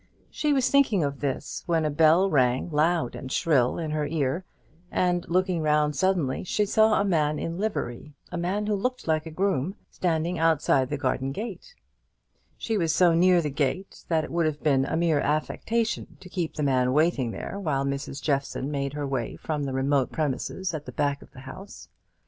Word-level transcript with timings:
She 0.31 0.51
was 0.51 0.67
thinking 0.71 1.03
of 1.03 1.19
this 1.19 1.61
when 1.67 1.85
a 1.85 1.91
bell 1.91 2.27
rang 2.27 2.71
loud 2.71 3.13
and 3.15 3.31
shrill 3.31 3.77
in 3.77 3.91
her 3.91 4.07
ear: 4.07 4.45
and 4.89 5.23
looking 5.29 5.61
round 5.61 5.95
suddenly, 5.95 6.43
she 6.43 6.65
saw 6.65 6.99
a 6.99 7.05
man 7.05 7.37
in 7.37 7.59
livery 7.59 8.15
a 8.31 8.35
man 8.35 8.65
who 8.65 8.73
looked 8.73 9.07
like 9.07 9.27
a 9.27 9.29
groom 9.29 9.75
standing 9.91 10.39
outside 10.39 10.89
the 10.89 10.97
garden 10.97 11.31
gate. 11.31 11.75
She 12.57 12.79
was 12.79 12.95
so 12.95 13.13
near 13.13 13.43
the 13.43 13.51
gate 13.51 14.03
that 14.07 14.23
it 14.23 14.31
would 14.31 14.47
have 14.47 14.63
been 14.63 14.85
a 14.85 14.97
mere 14.97 15.19
affectation 15.19 16.17
to 16.19 16.29
keep 16.29 16.55
the 16.55 16.63
man 16.63 16.93
waiting 16.93 17.29
there 17.29 17.59
while 17.59 17.85
Mrs. 17.85 18.23
Jeffson 18.23 18.71
made 18.71 18.93
her 18.93 19.05
way 19.05 19.35
from 19.35 19.65
the 19.65 19.71
remote 19.73 20.11
premises 20.11 20.73
at 20.73 20.87
the 20.87 20.91
back 20.91 21.21
of 21.21 21.29
the 21.33 21.41
house. 21.41 21.89